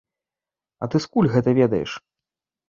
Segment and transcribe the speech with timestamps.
[0.85, 1.91] А ты скуль гэта ведаеш?